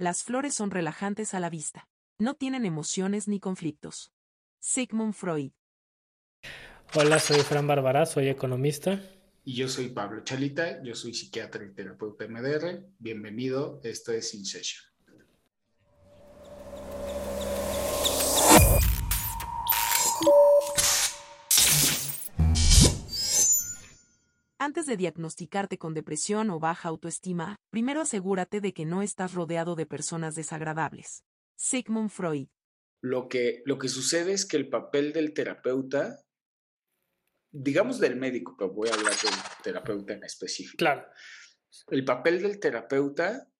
[0.00, 1.86] Las flores son relajantes a la vista.
[2.18, 4.14] No tienen emociones ni conflictos.
[4.58, 5.50] Sigmund Freud.
[6.94, 8.98] Hola, soy Fran Bárbara, soy economista.
[9.44, 12.82] Y yo soy Pablo Chalita, yo soy psiquiatra y terapeuta MDR.
[12.98, 14.46] Bienvenido, esto es In
[24.62, 29.74] Antes de diagnosticarte con depresión o baja autoestima, primero asegúrate de que no estás rodeado
[29.74, 31.24] de personas desagradables.
[31.56, 32.48] Sigmund Freud.
[33.00, 36.20] Lo que, lo que sucede es que el papel del terapeuta,
[37.50, 39.32] digamos del médico, pero voy a hablar del
[39.64, 40.76] terapeuta en específico.
[40.76, 41.06] Claro.
[41.88, 43.50] El papel del terapeuta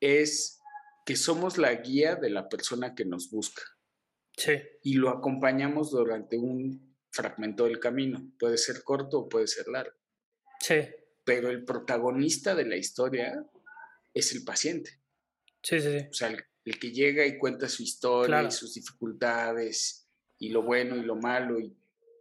[0.00, 0.58] es
[1.06, 3.62] que somos la guía de la persona que nos busca.
[4.36, 4.54] Sí.
[4.82, 8.32] Y lo acompañamos durante un fragmento del camino.
[8.36, 9.99] Puede ser corto o puede ser largo.
[10.60, 10.76] Sí.
[11.24, 13.44] Pero el protagonista de la historia
[14.14, 15.00] es el paciente.
[15.62, 16.06] Sí, sí, sí.
[16.10, 18.48] O sea, el, el que llega y cuenta su historia Claro.
[18.48, 20.06] y sus dificultades
[20.38, 21.76] y lo bueno y lo malo y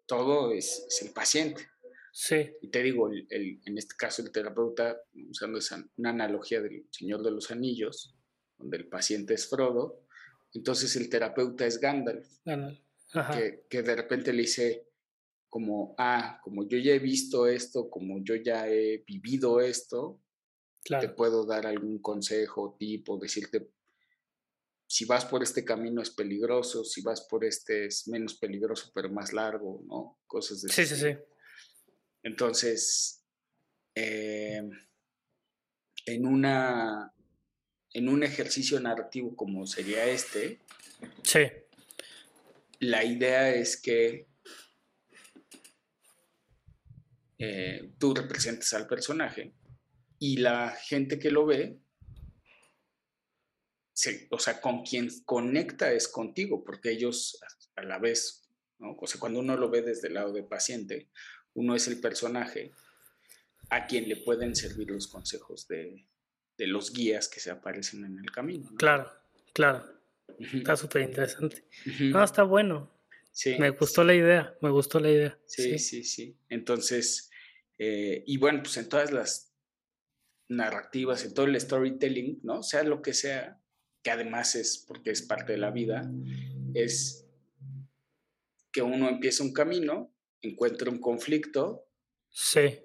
[0.06, 1.68] todo es, es el paciente.
[2.12, 2.52] Sí.
[2.62, 6.86] Y te digo, el, el- en este caso el terapeuta, usando esa, una analogía del
[6.92, 8.16] Señor de los Anillos,
[8.58, 10.06] donde el paciente es Frodo,
[10.54, 12.84] entonces el terapeuta es Gandalf, Ándale.
[13.14, 13.38] Ajá.
[13.38, 14.89] que, que de repente le dice
[15.50, 20.22] como, ah, como yo ya he visto esto, como yo ya he vivido esto,
[20.84, 23.70] te puedo dar algún consejo, tipo, decirte,
[24.88, 29.10] si vas por este camino es peligroso, si vas por este es menos peligroso, pero
[29.10, 30.20] más largo, ¿no?
[30.26, 31.16] Cosas de Sí, sí, sí.
[32.24, 33.24] Entonces,
[33.94, 34.68] eh,
[36.06, 37.14] en, una,
[37.94, 40.60] en un ejercicio narrativo como sería este,
[41.24, 41.42] Sí.
[42.80, 44.29] la idea es que
[47.40, 49.54] eh, tú representes al personaje
[50.20, 51.80] y la gente que lo ve,
[53.94, 57.40] se- o sea, con quien conecta es contigo, porque ellos
[57.76, 58.48] a la vez,
[58.80, 58.96] ¿no?
[59.00, 61.10] o sea, cuando uno lo ve desde el lado del paciente,
[61.54, 62.72] uno es el personaje
[63.70, 66.06] a quien le pueden servir los consejos de,
[66.58, 68.70] de los guías que se aparecen en el camino.
[68.72, 68.78] ¿no?
[68.78, 69.12] Claro.
[69.54, 69.86] Claro.
[70.54, 71.66] Está súper interesante.
[72.00, 72.92] No, está bueno.
[73.32, 73.56] Sí.
[73.60, 74.56] Me gustó la idea.
[74.62, 75.40] Me gustó la idea.
[75.46, 76.38] Sí, sí, sí.
[76.50, 77.29] Entonces,
[77.80, 79.52] eh, y bueno, pues en todas las
[80.48, 82.62] narrativas, en todo el storytelling, ¿no?
[82.64, 83.62] Sea lo que sea,
[84.04, 86.10] que además es porque es parte de la vida,
[86.74, 87.26] es
[88.72, 91.86] que uno empieza un camino, encuentra un conflicto,
[92.32, 92.80] Sí.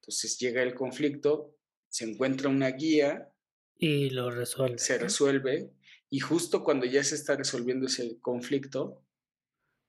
[0.00, 1.56] entonces llega el conflicto,
[1.88, 3.32] se encuentra una guía,
[3.78, 4.78] Y lo resuelve.
[4.78, 5.70] se resuelve,
[6.10, 9.02] y justo cuando ya se está resolviendo ese conflicto,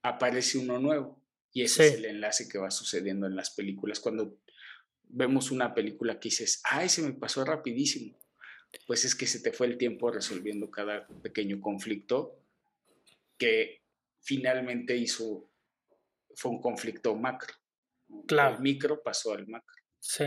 [0.01, 1.21] aparece uno nuevo.
[1.55, 3.99] Y ese es el enlace que va sucediendo en las películas.
[3.99, 4.39] Cuando
[5.13, 8.17] vemos una película que dices, ay, se me pasó rapidísimo.
[8.87, 12.39] Pues es que se te fue el tiempo resolviendo cada pequeño conflicto
[13.37, 13.83] que
[14.21, 15.49] finalmente hizo,
[16.35, 17.53] fue un conflicto macro.
[18.27, 18.55] Claro.
[18.55, 19.75] El micro pasó al macro.
[19.99, 20.25] Sí.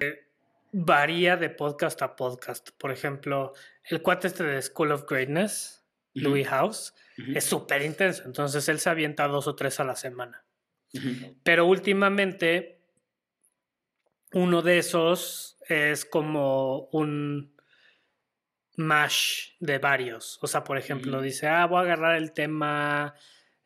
[0.00, 0.28] Eh,
[0.70, 2.70] varía de podcast a podcast.
[2.78, 3.52] Por ejemplo,
[3.84, 8.22] el cuate este de School of Greatness, Ujú, Louis House, ujú, es súper intenso.
[8.24, 10.44] Entonces él se avienta dos o tres a la semana.
[10.94, 11.36] ujú.
[11.42, 12.81] Pero últimamente,
[14.34, 17.52] uno de esos es como un
[18.76, 20.38] mash de varios.
[20.42, 21.24] O sea, por ejemplo, Ujú.
[21.24, 23.14] dice, ah, voy a agarrar el tema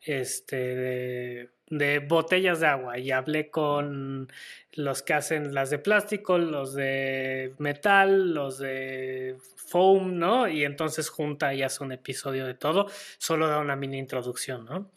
[0.01, 4.31] este, de, de botellas de agua y hablé con
[4.73, 10.47] los que hacen las de plástico, los de metal, los de foam, ¿no?
[10.47, 14.91] Y entonces junta y hace un episodio de todo, solo da una mini introducción, ¿no?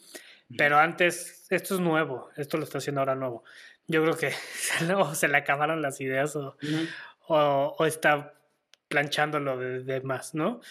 [0.57, 3.45] Pero antes, esto es nuevo, esto lo está haciendo ahora nuevo.
[3.91, 6.87] Yo creo que se le, o se le acabaron las ideas o, Ujú.
[7.27, 8.33] o, o está
[8.87, 10.61] planchándolo de, de más, ¿no?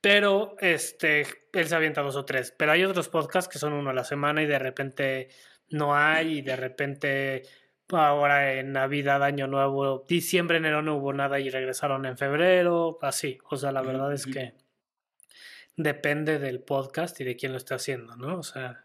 [0.00, 2.54] Pero este, él se avienta dos o tres.
[2.56, 5.28] Pero hay otros podcasts que son uno a la semana y de repente
[5.68, 7.42] no hay y de repente
[7.92, 13.38] ahora en Navidad, Año Nuevo, diciembre, enero no hubo nada y regresaron en febrero, así.
[13.50, 14.54] O sea, la verdad es que
[15.76, 18.38] depende del podcast y de quién lo está haciendo, ¿no?
[18.38, 18.84] O sea,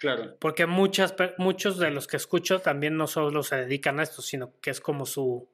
[0.00, 0.36] Claro.
[0.38, 4.52] porque muchas, muchos de los que escucho también no solo se dedican a esto, sino
[4.60, 5.48] que es como su,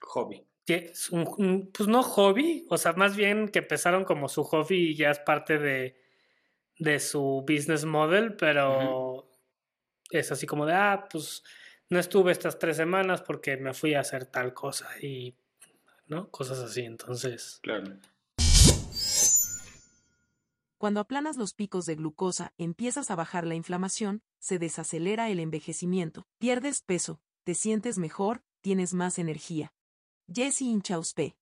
[0.00, 0.44] Hobby.
[0.66, 4.94] es un, pues no hobby, o sea, más bien que empezaron como su hobby y
[4.94, 6.00] ya es parte de,
[6.78, 9.28] de su business model, pero
[10.10, 11.42] es así como de, ah, pues
[11.90, 15.34] no estuve estas tres semanas porque me fui a hacer tal cosa y,
[16.06, 16.30] ¿no?
[16.30, 17.96] Cosas así, entonces, Claro.
[20.78, 26.26] Cuando aplanas los picos de glucosa, empiezas a bajar la inflamación, se desacelera el envejecimiento,
[26.38, 29.72] pierdes peso, te sientes mejor, tienes más energía.
[30.32, 31.36] Jesse Inchauspe.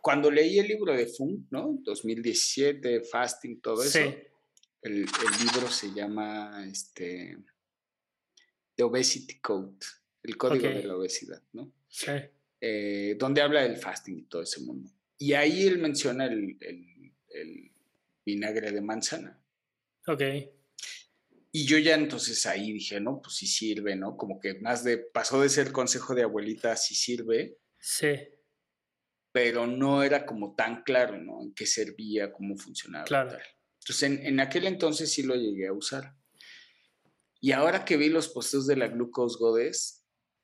[0.00, 1.78] cuando leí el libro de Fung, ¿no?
[1.82, 5.04] 2017, Fasting, todo eso, el, el,
[5.44, 7.36] libro se llama este,
[8.74, 9.76] The Obesity Code,
[10.22, 11.72] el código de la obesidad, ¿no?
[11.88, 12.12] Sí.
[12.60, 14.90] Eh, donde habla del fasting y todo ese mundo.
[15.16, 17.72] Y ahí él menciona el, el
[18.28, 19.42] vinagre de manzana.
[20.06, 20.22] Ok.
[21.50, 24.16] Y yo ya entonces ahí dije, no, pues sí sirve, ¿no?
[24.16, 27.56] Como que más de, pasó de ser consejo de abuelita, sí sirve.
[27.80, 28.14] Sí.
[29.32, 31.42] Pero no era como tan claro, ¿no?
[31.42, 33.06] En qué servía, cómo funcionaba.
[33.06, 33.38] Claro.
[33.80, 36.14] Entonces, en, en, aquel entonces sí lo llegué a usar.
[37.40, 39.97] Y ahora que vi los posteos de la Glucose Goddess,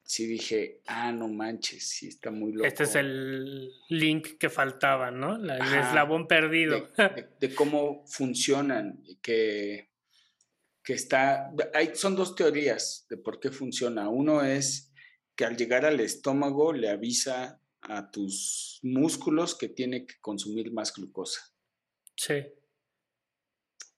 [0.04, 2.66] sí dije, ah, no manches, sí está muy loco.
[2.66, 5.36] Este es el link que faltaba, ¿no?
[5.36, 6.88] el eslabón perdido.
[6.96, 9.94] De, de, cómo funcionan, que
[10.84, 14.10] que está, hay, son dos teorías de por qué funciona.
[14.10, 14.92] Uno es
[15.34, 20.92] que al llegar al estómago le avisa a tus músculos que tiene que consumir más
[20.94, 21.40] glucosa.
[22.14, 22.34] Sí.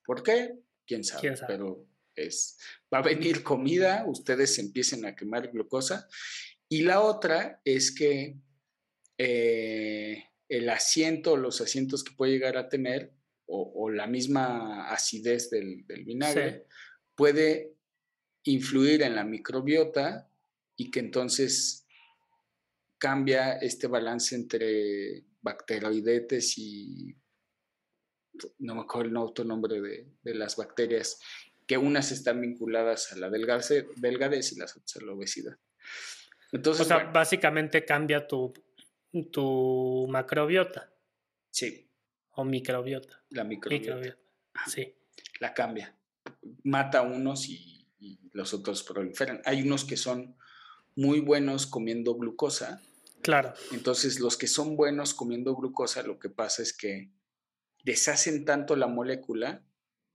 [0.04, 0.60] ¿Por qué?
[0.86, 1.34] ¿Quién sabe?
[1.48, 2.58] Pero es,
[2.92, 6.08] va a venir comida, ustedes empiecen a quemar glucosa.
[6.68, 8.36] Y la otra es que
[9.18, 13.12] eh, el asiento, los asientos que puede llegar a tener,
[13.48, 16.66] o, la misma acidez del, vinagre,
[17.14, 17.76] puede
[18.42, 20.28] influir en la microbiota
[20.76, 21.86] y que entonces
[22.98, 27.16] cambia este balance entre bacteroidetes y
[28.58, 31.20] no me acuerdo el otro nombre de, de, las bacterias,
[31.66, 35.58] que unas están vinculadas a la delgadez, delgadez y las otras a la obesidad.
[36.52, 38.52] Entonces, o sea, básicamente cambia tu,
[39.32, 40.92] tu macrobiota.
[41.50, 41.90] Sí.
[42.30, 43.24] O microbiota.
[43.30, 44.16] La microbiota.
[44.68, 44.94] Sí.
[45.40, 45.96] La cambia.
[46.64, 49.40] Mata a unos y, y, los otros proliferan.
[49.44, 50.36] Hay unos que son
[50.94, 52.80] muy buenos comiendo glucosa.
[53.22, 53.54] Claro.
[53.72, 57.10] Entonces, los que son buenos comiendo glucosa, lo que pasa es que
[57.84, 59.64] deshacen tanto la molécula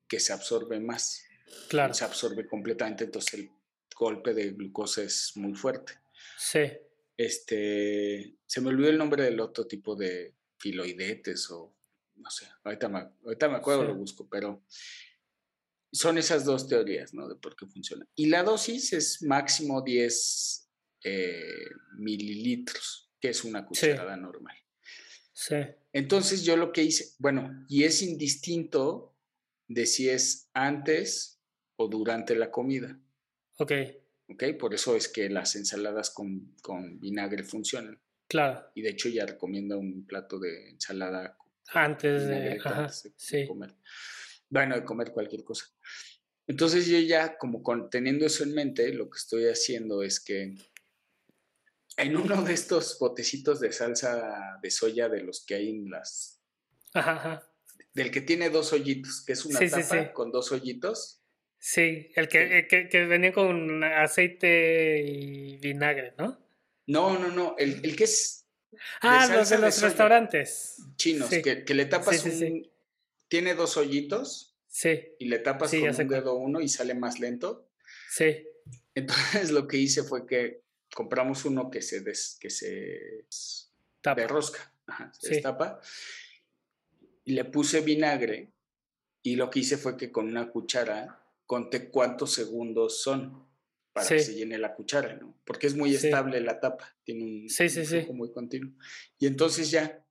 [0.07, 1.23] que se absorbe más.
[1.69, 1.93] Claro.
[1.93, 3.49] Se absorbe completamente, entonces el
[3.95, 5.93] golpe de glucosa es muy fuerte.
[6.37, 6.71] Sí.
[7.15, 11.75] Este, se me olvidó el nombre del otro tipo de filoidetes o
[12.15, 14.63] no sé, ahorita me, ahorita me acuerdo, lo busco, pero
[15.91, 17.27] son esas dos teorías, ¿no?
[17.27, 18.07] De por qué funciona.
[18.15, 20.69] Y la dosis es máximo 10
[21.03, 21.43] eh,
[21.97, 24.55] mililitros, que es una cucharada normal.
[25.33, 25.55] Sí.
[25.91, 29.15] Entonces yo lo que hice, bueno, y es indistinto
[29.67, 31.40] de si es antes
[31.81, 32.99] o durante la comida.
[33.57, 33.71] Ok.
[34.29, 37.99] Ok, por eso es que las ensaladas con, con vinagre funcionan.
[38.27, 38.65] Claro.
[38.75, 41.37] Y de hecho ya recomiendo un plato de ensalada
[41.73, 43.75] antes de, comer.
[44.49, 45.65] Bueno, de comer cualquier cosa.
[46.47, 50.55] Entonces yo ya como teniendo eso en mente, lo que estoy haciendo es que
[51.97, 56.41] en uno de estos botecitos de salsa de soya de los que hay en las...
[56.93, 57.43] Ajá,
[57.93, 61.20] Del que tiene dos hoyitos, que es una tapa con dos hoyitos.
[61.63, 66.37] Sí, el que, que, que, venía con aceite y vinagre, ¿no?
[66.87, 68.41] No, no, no, el, el que es
[69.01, 70.77] Ah, los de los restaurantes.
[70.95, 72.69] Chinos, que, le tapas un...
[73.27, 74.55] Tiene dos hoyitos.
[74.67, 75.01] Sí.
[75.19, 77.69] Y le tapas con un dedo uno y sale más lento.
[78.09, 78.47] Sí.
[78.95, 83.25] Entonces lo que hice fue que compramos uno que se des, que se
[84.01, 84.21] tapa.
[84.21, 85.79] de rosca, Ajá, se destapa.
[87.23, 88.51] Y le puse vinagre
[89.23, 91.20] y lo que hice fue que con una cuchara
[91.51, 93.45] conté cuántos segundos son
[93.91, 95.37] para que se llene la cuchara, ¿no?
[95.43, 98.71] Porque es muy estable la tapa, tiene un, flujo muy continuo.
[99.19, 100.01] Y entonces ya,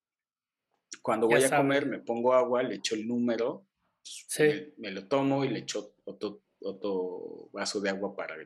[1.01, 3.67] cuando voy a comer, me pongo agua, le echo el número,
[4.37, 8.37] pues, me, lo tomo y le echo otro, otro, vaso de agua para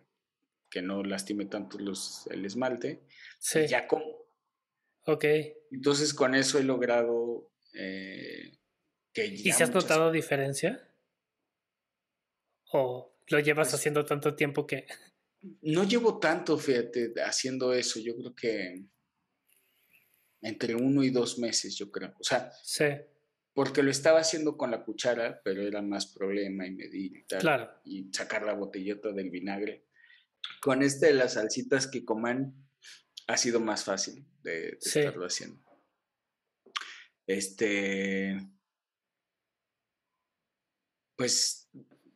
[0.71, 3.03] que no lastime tanto los, el esmalte.
[3.57, 4.05] Y ya como.
[5.07, 5.25] Ok.
[5.73, 8.57] Entonces con eso he logrado eh,
[9.13, 9.27] que...
[9.27, 10.94] ¿Y si has notado diferencia?
[12.76, 14.87] ¿O lo llevas pues haciendo tanto tiempo que...
[15.61, 18.00] No llevo tanto, fíjate, haciendo eso.
[18.00, 18.83] Yo creo que
[20.40, 22.14] entre uno y dos meses, yo creo.
[22.19, 22.87] O sea, sí.
[23.52, 27.40] porque lo estaba haciendo con la cuchara, pero era más problema y medir y tal.
[27.40, 27.71] Claro.
[27.85, 29.85] Y sacar la botellita del vinagre.
[30.62, 32.54] Con este de las salsitas que coman,
[33.26, 35.62] ha sido más fácil de, estarlo haciendo.
[37.26, 38.38] Este.
[41.16, 41.63] Pues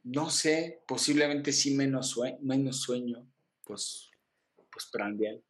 [0.04, 3.26] no sé, posiblemente sí menos, sueño, menos sueño,
[3.64, 4.10] pues,
[4.70, 5.42] pues prandial,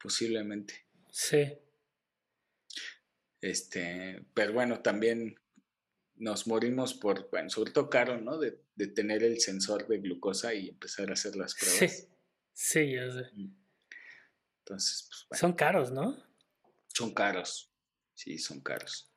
[0.00, 0.86] posiblemente.
[1.10, 1.52] Sí.
[3.40, 5.36] Este, pero bueno, también
[6.16, 8.38] nos morimos por, bueno, sobre todo caro, ¿no?
[8.38, 11.78] De, de tener el sensor de glucosa y empezar a hacer las pruebas.
[11.78, 12.08] Sí,
[12.52, 13.30] sí, ya sé.
[14.58, 16.16] Entonces, pues, Son caros, ¿no?
[16.88, 17.72] Son caros.
[18.14, 19.10] sí, son caros.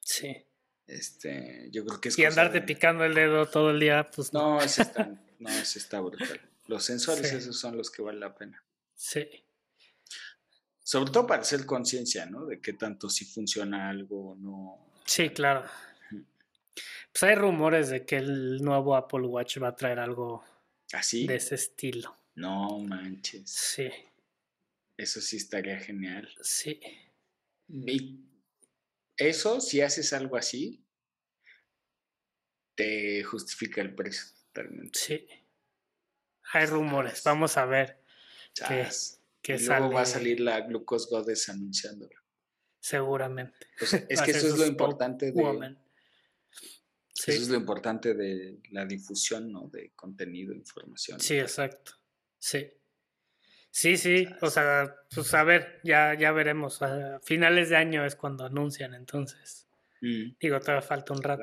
[0.00, 0.46] Sí.
[0.86, 4.32] Este, yo creo que es Y andarte de- picando el dedo todo el día, pues
[4.32, 4.56] no.
[4.56, 5.04] No, ese está,
[5.38, 6.40] no, ese está brutal.
[6.66, 7.36] Los sensores, Sí.
[7.36, 8.62] esos son los que valen la pena.
[8.94, 9.26] Sí.
[10.82, 12.46] Sobre todo para hacer conciencia, ¿no?
[12.46, 14.92] De qué tanto si funciona algo o no.
[15.04, 15.64] Sí, claro.
[17.12, 20.44] Pues hay rumores de que el nuevo Apple Watch va a traer algo
[20.92, 21.26] ¿Así?
[21.26, 22.14] de ese estilo.
[22.34, 23.50] No manches.
[23.50, 23.88] Sí,
[24.96, 26.28] Eso sí estaría genial.
[26.42, 26.78] sí.
[27.68, 28.20] Y
[29.16, 30.84] eso, si haces algo así,
[32.74, 34.98] te justifica el precio totalmente.
[34.98, 35.26] Sí.
[36.52, 37.22] Hay rumores.
[37.24, 38.02] Vamos a ver
[39.42, 42.14] qué, y luego va a salir la Glucose Goddess anunciándolo.
[42.78, 43.66] seguramente.
[43.78, 45.76] Sea, es que eso es lo importante de.
[47.12, 49.68] Sí, eso es lo importante de la difusión, ¿no?
[49.68, 51.18] De contenido, información.
[51.18, 51.92] sí, exacto.
[52.38, 52.70] Sí.
[53.78, 54.26] Sí, sí.
[54.40, 56.80] O sea, pues a ver, ya, ya veremos.
[56.80, 59.68] A finales de año es cuando anuncian, entonces.
[60.00, 61.42] Mm, Digo, todavía falta un rato.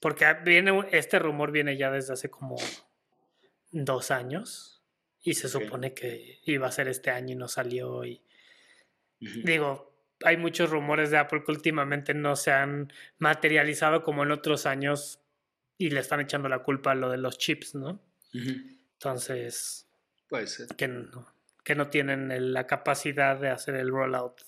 [0.00, 2.56] Porque viene, un- este rumor viene ya desde hace como
[3.72, 4.82] dos años
[5.20, 8.06] y se supone que iba a ser este año y no salió.
[8.06, 8.22] Y
[9.20, 14.64] digo, hay muchos rumores de Apple que últimamente no se han materializado como en otros
[14.64, 15.20] años
[15.76, 18.00] y le están echando la culpa a lo de los chips, ¿no?
[18.94, 19.86] Entonces,
[20.28, 20.68] Puede ser.
[20.76, 21.33] que no,
[21.64, 24.40] que no tienen el- la capacidad de hacer el rollout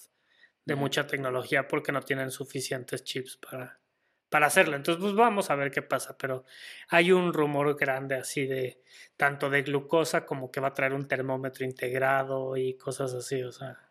[0.64, 3.80] de mucha tecnología porque no tienen suficientes chips para,
[4.28, 4.76] para hacerlo.
[4.76, 6.44] Entonces, pues vamos a ver qué pasa, pero
[6.88, 8.82] hay un rumor grande así de
[9.16, 13.52] tanto de glucosa como que va a traer un termómetro integrado y cosas así, o
[13.52, 13.90] sea,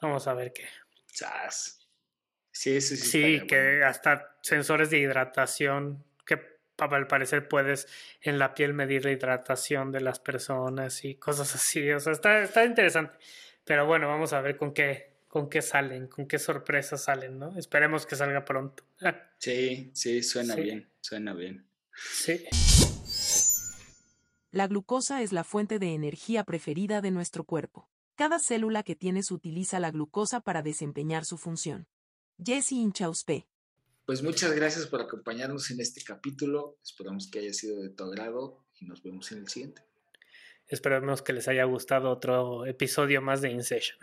[0.00, 0.64] vamos a ver qué.
[1.12, 1.88] Chas.
[2.52, 2.96] Sí, sí.
[2.96, 3.86] Sí, estaría que bueno.
[3.86, 6.04] hasta sensores de hidratación
[6.82, 7.88] al parecer puedes
[8.20, 11.90] en la piel medir la hidratación de las personas y cosas así.
[11.90, 13.16] O sea, está, está interesante.
[13.64, 17.56] Pero bueno, vamos a ver con qué, con qué salen, con qué sorpresas salen, ¿no?
[17.56, 18.84] Esperemos que salga pronto.
[19.38, 20.60] Sí, sí, suena Sí.
[20.60, 21.66] bien, suena bien.
[21.94, 22.44] Sí.
[24.50, 27.88] La glucosa es la fuente de energía preferida de nuestro cuerpo.
[28.16, 31.86] Cada célula que tienes utiliza la glucosa para desempeñar su función.
[32.44, 33.46] Jesse Inchauspe.
[34.10, 36.80] Pues muchas gracias por acompañarnos en este capítulo.
[36.82, 39.84] Esperamos que haya sido de tu agrado y nos vemos en el siguiente.
[40.66, 43.96] Esperemos que les haya gustado otro episodio más de InSession.